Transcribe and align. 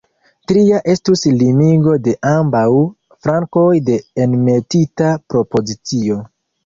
Tria 0.51 0.77
estus 0.93 1.21
limigo 1.41 1.93
de 2.07 2.15
ambaŭ 2.31 2.63
flankoj 3.25 3.67
de 3.91 3.99
enmetita 4.25 5.13
propozicio. 5.35 6.19